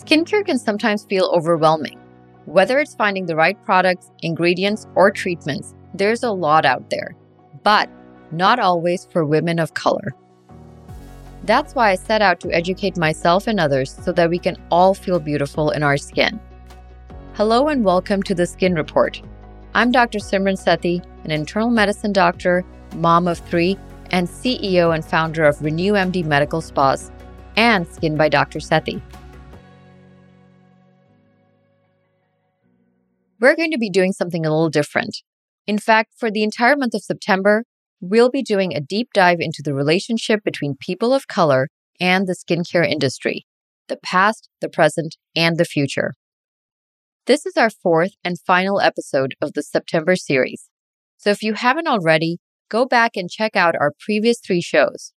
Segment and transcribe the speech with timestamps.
[0.00, 2.00] Skincare can sometimes feel overwhelming.
[2.46, 7.14] Whether it's finding the right products, ingredients, or treatments, there's a lot out there,
[7.64, 7.90] but
[8.32, 10.14] not always for women of color.
[11.44, 14.94] That's why I set out to educate myself and others so that we can all
[14.94, 16.40] feel beautiful in our skin.
[17.34, 19.20] Hello and welcome to the Skin Report.
[19.74, 20.18] I'm Dr.
[20.18, 22.64] Simran Sethi, an internal medicine doctor,
[22.96, 23.76] mom of three,
[24.12, 27.10] and CEO and founder of Renew MD Medical Spas
[27.56, 28.60] and Skin by Dr.
[28.60, 29.02] Sethi.
[33.40, 35.16] We're going to be doing something a little different.
[35.66, 37.64] In fact, for the entire month of September,
[38.00, 41.68] we'll be doing a deep dive into the relationship between people of color
[41.98, 43.46] and the skincare industry
[43.88, 46.14] the past, the present, and the future.
[47.26, 50.68] This is our fourth and final episode of the September series.
[51.16, 52.38] So if you haven't already,
[52.68, 55.12] go back and check out our previous three shows.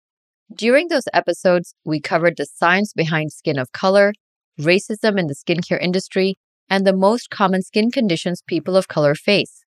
[0.54, 4.14] During those episodes, we covered the science behind skin of color,
[4.60, 6.38] racism in the skincare industry,
[6.70, 9.64] and the most common skin conditions people of color face.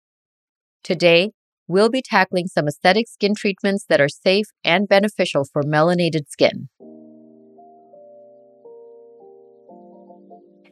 [0.82, 1.32] Today,
[1.68, 6.68] we'll be tackling some aesthetic skin treatments that are safe and beneficial for melanated skin.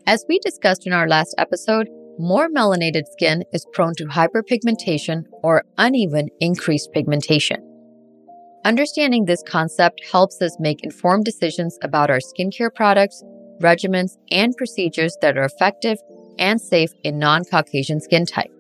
[0.06, 5.64] As we discussed in our last episode, more melanated skin is prone to hyperpigmentation or
[5.78, 7.59] uneven increased pigmentation.
[8.64, 13.22] Understanding this concept helps us make informed decisions about our skincare products,
[13.61, 15.98] regimens, and procedures that are effective
[16.38, 18.50] and safe in non Caucasian skin type.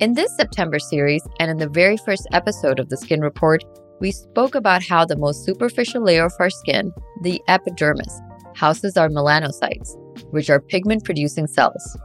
[0.00, 3.62] In this September series, and in the very first episode of the Skin Report,
[4.00, 8.20] we spoke about how the most superficial layer of our skin, the epidermis,
[8.54, 9.96] houses our melanocytes,
[10.30, 11.96] which are pigment producing cells.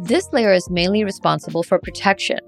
[0.00, 2.40] This layer is mainly responsible for protection.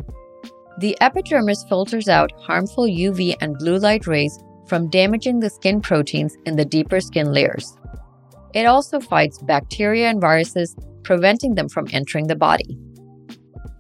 [0.79, 6.37] The epidermis filters out harmful UV and blue light rays from damaging the skin proteins
[6.47, 7.77] in the deeper skin layers.
[8.55, 12.79] It also fights bacteria and viruses, preventing them from entering the body.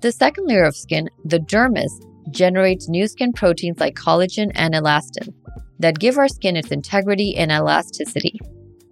[0.00, 1.90] The second layer of skin, the dermis,
[2.30, 5.34] generates new skin proteins like collagen and elastin
[5.78, 8.38] that give our skin its integrity and elasticity,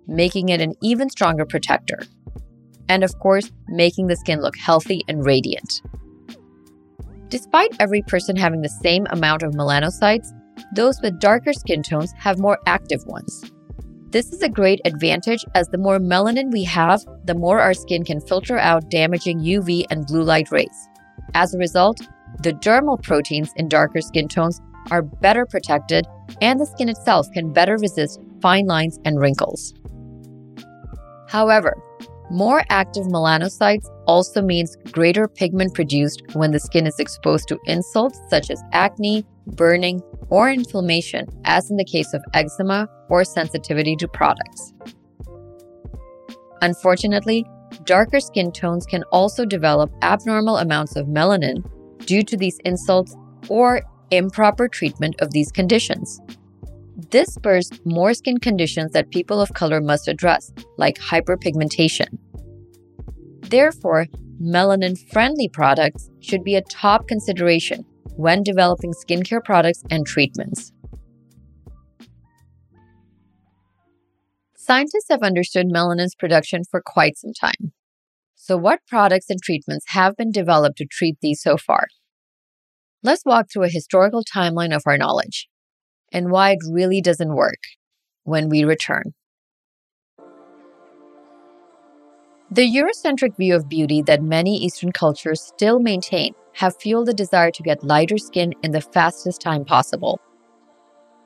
[0.07, 1.99] making it an even stronger protector.
[2.89, 5.83] And of course, making the skin look healthy and radiant.
[7.29, 10.29] Despite every person having the same amount of melanocytes,
[10.75, 13.53] those with darker skin tones have more active ones.
[14.11, 18.05] This is a great advantage as the more melanin we have, the more our skin
[18.05, 20.89] can filter out damaging UV and blue light rays.
[21.35, 22.01] As a result,
[22.43, 26.07] the dermal proteins in darker skin tones are better protected,
[26.41, 29.75] and the skin itself can better resist fine lines and wrinkles.
[31.29, 31.77] However,
[32.31, 38.19] more active melanocytes also means greater pigment produced when the skin is exposed to insults
[38.31, 39.27] such as acne,
[39.57, 40.01] burning,
[40.31, 44.73] or inflammation, as in the case of eczema or sensitivity to products.
[46.61, 47.45] Unfortunately,
[47.85, 51.65] darker skin tones can also develop abnormal amounts of melanin
[52.07, 53.17] due to these insults
[53.49, 56.21] or improper treatment of these conditions.
[57.11, 62.19] This spurs more skin conditions that people of color must address, like hyperpigmentation.
[63.43, 64.07] Therefore,
[64.43, 67.85] melanin friendly products should be a top consideration
[68.19, 70.73] when developing skincare products and treatments.
[74.57, 77.73] Scientists have understood melanin's production for quite some time.
[78.35, 81.87] So, what products and treatments have been developed to treat these so far?
[83.05, 85.49] Let's walk through a historical timeline of our knowledge
[86.13, 87.61] and why it really doesn't work
[88.25, 89.15] when we return.
[92.51, 97.51] The Eurocentric view of beauty that many Eastern cultures still maintain have fueled the desire
[97.51, 100.21] to get lighter skin in the fastest time possible.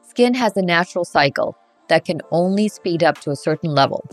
[0.02, 1.56] Skin has a natural cycle
[1.88, 4.04] that can only speed up to a certain level,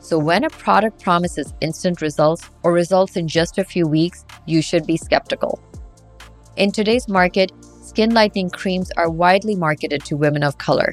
[0.00, 4.62] so, when a product promises instant results or results in just a few weeks, you
[4.62, 5.60] should be skeptical.
[6.56, 7.52] In today's market,
[7.82, 10.92] skin lightening creams are widely marketed to women of color.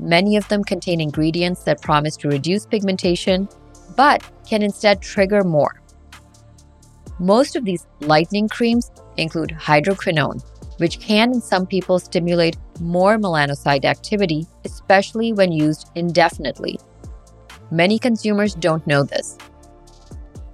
[0.00, 3.48] Many of them contain ingredients that promise to reduce pigmentation,
[3.96, 5.80] but can instead trigger more.
[7.20, 8.90] Most of these lightening creams
[9.20, 10.42] include hydroquinone,
[10.78, 16.78] which can in some people stimulate more melanocyte activity, especially when used indefinitely.
[17.70, 19.38] Many consumers don't know this.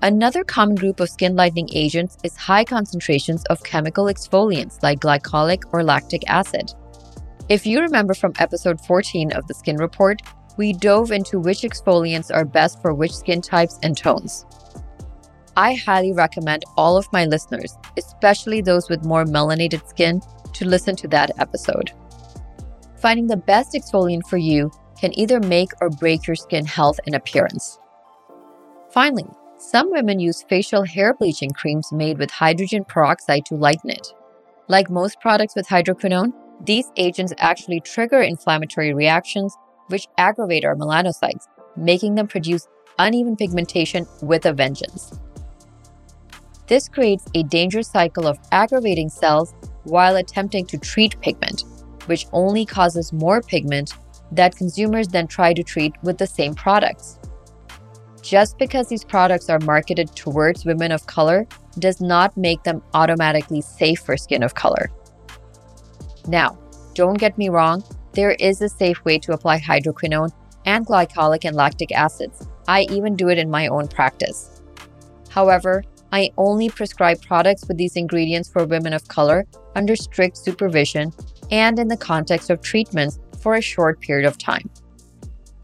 [0.03, 5.63] Another common group of skin lightening agents is high concentrations of chemical exfoliants like glycolic
[5.73, 6.73] or lactic acid.
[7.49, 10.21] If you remember from episode 14 of the Skin Report,
[10.57, 14.45] we dove into which exfoliants are best for which skin types and tones.
[15.57, 20.21] I highly recommend all of my listeners, especially those with more melanated skin,
[20.53, 21.93] to listen to that episode.
[22.99, 24.71] Finding the best exfoliant for you
[25.01, 27.79] can either make or break your skin health and appearance.
[28.91, 29.27] Finally,
[29.59, 34.09] some women use facial hair bleaching creams made with hydrogen peroxide to lighten it.
[34.69, 36.33] Like most products with hydroquinone,
[36.65, 39.57] these agents actually trigger inflammatory reactions
[39.89, 42.67] which aggravate our melanocytes, making them produce
[42.99, 45.13] uneven pigmentation with a vengeance.
[46.67, 49.55] This creates a dangerous cycle of aggravating cells
[49.85, 51.65] while attempting to treat pigment,
[52.07, 53.95] which only causes more pigment
[54.33, 57.19] that consumers then try to treat with the same products.
[58.21, 61.47] Just because these products are marketed towards women of color
[61.79, 64.91] does not make them automatically safe for skin of color.
[66.27, 66.59] Now,
[66.95, 67.85] don't get me wrong,
[68.15, 70.33] there is a safe way to apply hydroquinone
[70.65, 72.49] and glycolic and lactic acids.
[72.67, 74.61] I even do it in my own practice.
[75.29, 81.13] However, I only prescribe products with these ingredients for women of color under strict supervision
[81.51, 84.71] and in the context of treatments for a short period of time.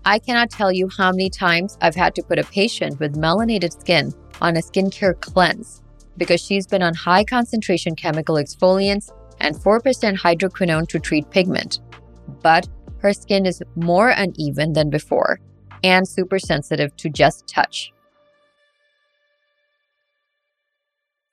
[0.05, 3.73] I cannot tell you how many times I've had to put a patient with melanated
[3.73, 5.81] skin on a skincare cleanse
[6.17, 9.11] because she's been on high concentration chemical exfoliants
[9.41, 11.81] and 4% hydroquinone to treat pigment.
[12.43, 12.69] But
[12.99, 15.41] her skin is more uneven than before
[15.85, 17.93] and super sensitive to just touch.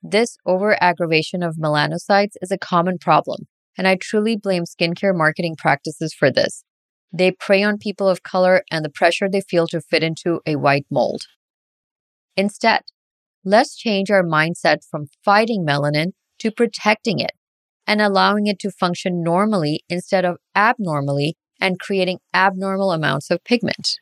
[0.02, 3.48] This over aggravation of melanocytes is a common problem,
[3.78, 6.64] and I truly blame skincare marketing practices for this.
[7.12, 10.56] They prey on people of color and the pressure they feel to fit into a
[10.56, 11.24] white mold.
[12.38, 12.82] Instead,
[13.44, 17.32] let's change our mindset from fighting melanin to protecting it
[17.86, 23.98] and allowing it to function normally instead of abnormally and creating abnormal amounts of pigment.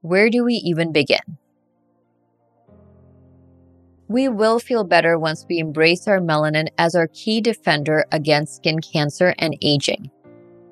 [0.00, 1.38] Where do we even begin?
[4.08, 8.80] We will feel better once we embrace our melanin as our key defender against skin
[8.80, 10.10] cancer and aging.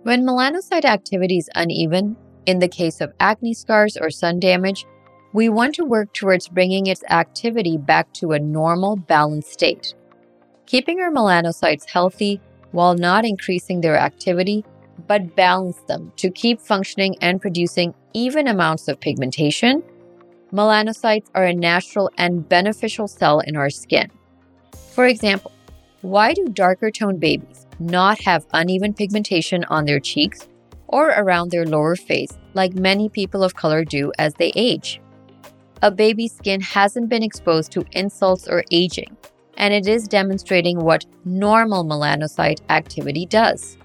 [0.03, 4.85] When melanocyte activity is uneven, in the case of acne scars or sun damage,
[5.33, 9.95] we want to work towards bringing its activity back to a normal, balanced state.
[10.67, 12.41] Keeping our melanocytes healthy
[12.73, 14.65] while not increasing their activity,
[15.07, 19.83] but balance them to keep functioning and producing even amounts of pigmentation
[20.53, 24.11] melanocytes are a natural and beneficial cell in our skin.
[24.93, 25.53] For example,
[26.03, 30.49] why do darker toned babies not have uneven pigmentation on their cheeks
[30.89, 35.01] or around their lower face like many people of color do as they age?
[35.81, 39.17] A baby's skin hasn't been exposed to insults or aging,
[39.57, 43.79] and it is demonstrating what normal melanocyte activity does.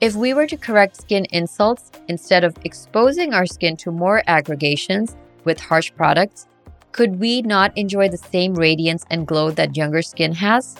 [0.00, 5.16] If we were to correct skin insults instead of exposing our skin to more aggregations,
[5.46, 6.46] with harsh products,
[6.92, 10.76] could we not enjoy the same radiance and glow that younger skin has?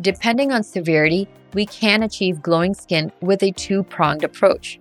[0.00, 4.78] Depending on severity, we can achieve glowing skin with a two pronged approach.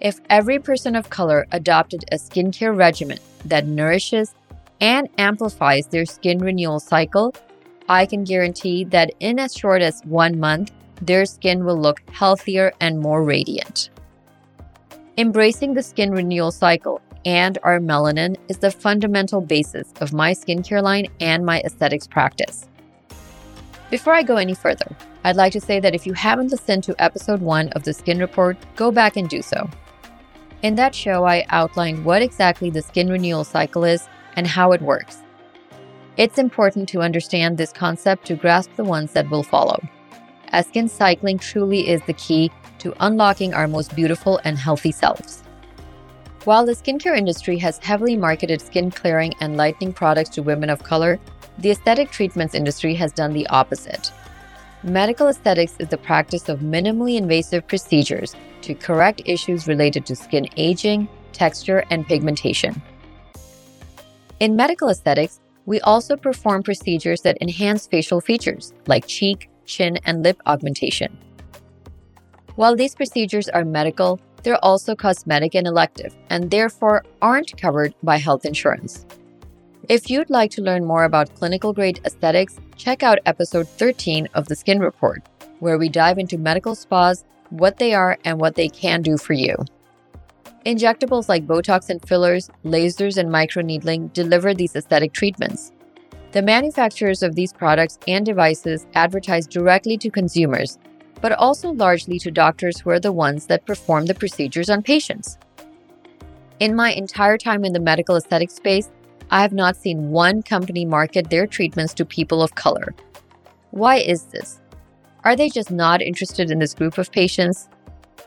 [0.00, 4.34] If every person of color adopted a skincare regimen that nourishes
[4.80, 7.34] and amplifies their skin renewal cycle,
[7.88, 12.72] I can guarantee that in as short as one month, their skin will look healthier
[12.80, 13.90] and more radiant.
[15.16, 20.82] Embracing the skin renewal cycle and our melanin is the fundamental basis of my skincare
[20.82, 22.68] line and my aesthetics practice.
[23.90, 24.94] Before I go any further,
[25.24, 28.18] I'd like to say that if you haven't listened to episode one of the Skin
[28.18, 29.68] Report, go back and do so.
[30.62, 34.82] In that show, I outlined what exactly the skin renewal cycle is and how it
[34.82, 35.22] works.
[36.16, 39.80] It's important to understand this concept to grasp the ones that will follow,
[40.48, 45.42] as skin cycling truly is the key to unlocking our most beautiful and healthy selves.
[46.44, 50.82] While the skincare industry has heavily marketed skin clearing and lightening products to women of
[50.82, 51.18] color,
[51.58, 54.12] the aesthetic treatments industry has done the opposite.
[54.84, 60.48] Medical aesthetics is the practice of minimally invasive procedures to correct issues related to skin
[60.56, 62.80] aging, texture, and pigmentation.
[64.38, 70.22] In medical aesthetics, we also perform procedures that enhance facial features like cheek, chin, and
[70.22, 71.18] lip augmentation.
[72.54, 78.16] While these procedures are medical, they're also cosmetic and elective, and therefore aren't covered by
[78.16, 79.06] health insurance.
[79.88, 84.46] If you'd like to learn more about clinical grade aesthetics, check out episode 13 of
[84.46, 85.22] the Skin Report,
[85.60, 89.32] where we dive into medical spas, what they are, and what they can do for
[89.32, 89.56] you.
[90.66, 95.72] Injectables like Botox and fillers, lasers, and microneedling deliver these aesthetic treatments.
[96.32, 100.78] The manufacturers of these products and devices advertise directly to consumers
[101.20, 105.38] but also largely to doctors who are the ones that perform the procedures on patients.
[106.60, 108.90] In my entire time in the medical aesthetic space,
[109.30, 112.94] I have not seen one company market their treatments to people of color.
[113.70, 114.60] Why is this?
[115.24, 117.68] Are they just not interested in this group of patients?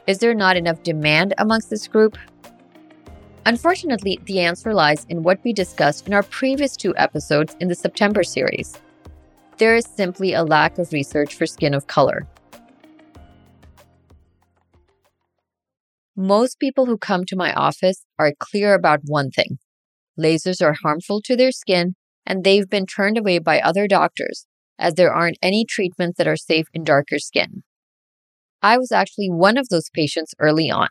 [0.07, 2.17] Is there not enough demand amongst this group?
[3.45, 7.75] Unfortunately, the answer lies in what we discussed in our previous two episodes in the
[7.75, 8.79] September series.
[9.57, 12.27] There is simply a lack of research for skin of color.
[16.15, 19.59] Most people who come to my office are clear about one thing
[20.19, 24.45] lasers are harmful to their skin, and they've been turned away by other doctors
[24.77, 27.63] as there aren't any treatments that are safe in darker skin.
[28.61, 30.89] I was actually one of those patients early on.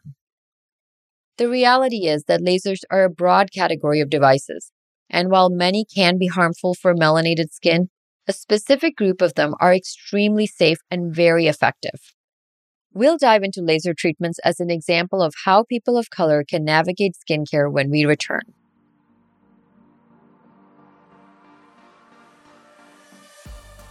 [1.37, 4.73] The reality is that lasers are a broad category of devices,
[5.09, 7.89] and while many can be harmful for melanated skin,
[8.27, 12.15] a specific group of them are extremely safe and very effective.
[12.93, 17.15] We'll dive into laser treatments as an example of how people of color can navigate
[17.15, 18.43] skincare when we return.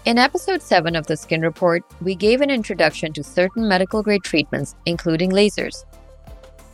[0.04, 4.24] In episode 7 of the Skin Report, we gave an introduction to certain medical grade
[4.24, 5.86] treatments, including lasers.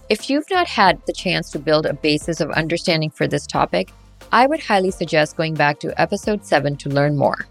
[0.09, 3.91] If you've not had the chance to build a basis of understanding for this topic,
[4.31, 7.45] I would highly suggest going back to episode 7 to learn more.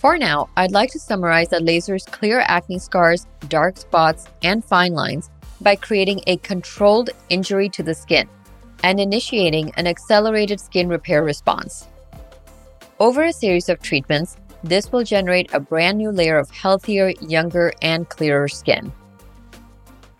[0.00, 4.94] For now, I'd like to summarize that lasers clear acne scars, dark spots, and fine
[4.94, 5.28] lines
[5.60, 8.26] by creating a controlled injury to the skin
[8.82, 11.86] and initiating an accelerated skin repair response.
[12.98, 17.70] Over a series of treatments, this will generate a brand new layer of healthier, younger,
[17.82, 18.90] and clearer skin.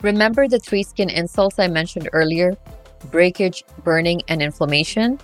[0.02, 2.54] Remember the three skin insults I mentioned earlier
[3.10, 5.18] breakage, burning, and inflammation?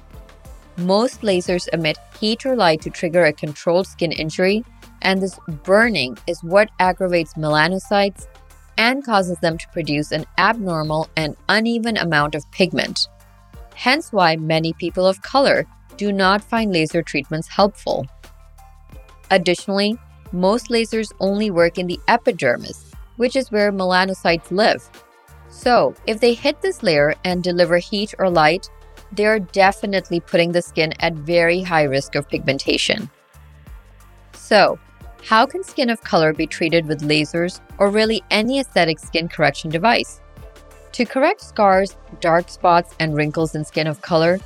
[0.78, 4.62] Most lasers emit heat or light to trigger a controlled skin injury,
[5.02, 8.26] and this burning is what aggravates melanocytes
[8.76, 13.08] and causes them to produce an abnormal and uneven amount of pigment.
[13.74, 15.66] Hence, why many people of color
[15.96, 18.06] do not find laser treatments helpful.
[19.30, 19.98] Additionally,
[20.32, 24.88] most lasers only work in the epidermis, which is where melanocytes live.
[25.48, 28.68] So, if they hit this layer and deliver heat or light,
[29.12, 33.10] they are definitely putting the skin at very high risk of pigmentation.
[34.32, 34.78] So,
[35.24, 39.70] how can skin of color be treated with lasers or really any aesthetic skin correction
[39.70, 40.20] device?
[40.92, 44.38] To correct scars, dark spots, and wrinkles in skin of color,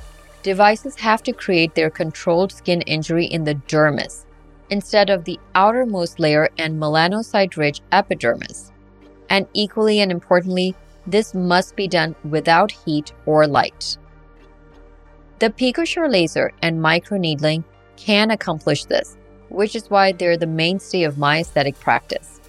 [0.43, 4.25] devices have to create their controlled skin injury in the dermis,
[4.69, 8.71] instead of the outermost layer and melanocyte rich epidermis.
[9.29, 10.75] And equally and importantly,
[11.07, 13.97] this must be done without heat or light.
[15.41, 17.63] The PicoSure laser and microneedling
[17.95, 19.17] can accomplish this,
[19.49, 22.39] which is why they're the mainstay of my aesthetic practice.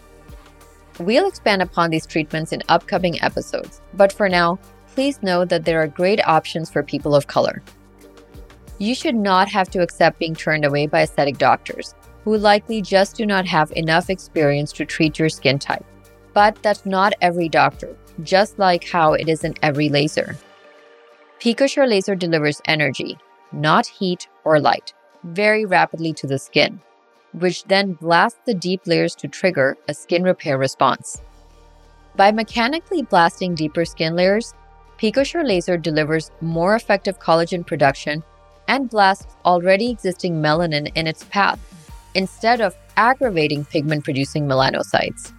[1.01, 4.59] We'll expand upon these treatments in upcoming episodes, but for now,
[4.89, 7.63] please know that there are great options for people of color.
[8.77, 11.95] You should not have to accept being turned away by aesthetic doctors
[12.25, 15.87] who likely just do not have enough experience to treat your skin type.
[16.35, 20.37] But that's not every doctor, just like how it isn't every laser.
[21.43, 23.19] PicoSure laser delivers energy,
[23.51, 24.95] not heat or light,
[25.25, 26.81] very rapidly to the skin,
[27.33, 31.21] which then blasts the deep layers to trigger a skin repair response.
[32.15, 34.55] By mechanically blasting deeper skin layers,
[34.99, 38.23] PicoSure laser delivers more effective collagen production
[38.69, 41.59] and blasts already existing melanin in its path
[42.15, 45.33] instead of aggravating pigment producing melanocytes.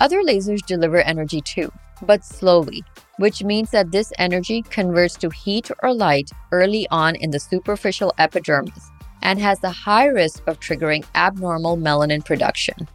[0.00, 2.82] Other lasers deliver energy too, but slowly,
[3.18, 8.12] which means that this energy converts to heat or light early on in the superficial
[8.18, 8.90] epidermis
[9.22, 12.88] and has the high risk of triggering abnormal melanin production.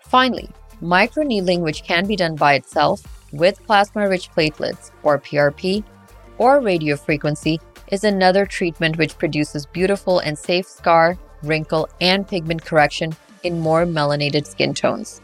[0.00, 0.50] Finally,
[0.82, 3.02] microneedling, which can be done by itself
[3.32, 5.84] with plasma rich platelets or PRP
[6.38, 13.14] or radiofrequency, is another treatment which produces beautiful and safe scar wrinkle, and pigment correction
[13.42, 15.20] in more melanated skin tones.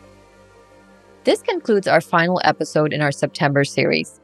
[1.29, 4.19] This concludes our final episode in our September series.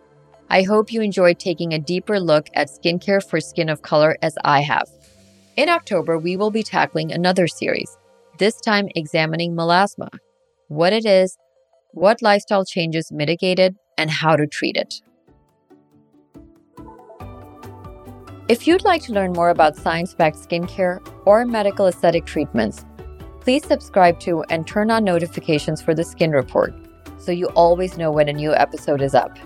[0.49, 4.39] I hope you enjoyed taking a deeper look at skincare for skin of color as
[4.43, 4.89] I have.
[5.59, 7.95] In October, we will be tackling another series,
[8.39, 10.09] this time examining melasma,
[10.69, 11.37] what it is,
[11.91, 14.95] what lifestyle changes mitigate it, and how to treat it.
[18.49, 22.87] If you'd like to learn more about science backed skincare or medical aesthetic treatments,
[23.41, 26.75] please subscribe to and turn on notifications for the Skin Report
[27.19, 29.39] so you always know when a new episode is up.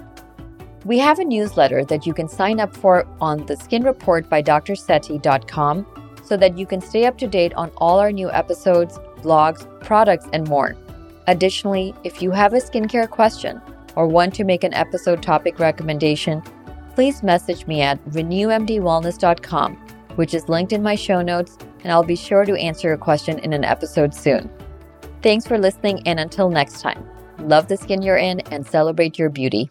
[0.84, 4.42] We have a newsletter that you can sign up for on the Skin Report by
[4.42, 10.26] so that you can stay up to date on all our new episodes, blogs, products,
[10.32, 10.76] and more.
[11.26, 13.60] Additionally, if you have a skincare question
[13.96, 16.42] or want to make an episode topic recommendation,
[16.94, 19.76] please message me at renewmdwellness.com,
[20.16, 23.38] which is linked in my show notes, and I'll be sure to answer your question
[23.40, 24.50] in an episode soon.
[25.22, 27.06] Thanks for listening, and until next time,
[27.38, 29.70] love the skin you're in and celebrate your beauty.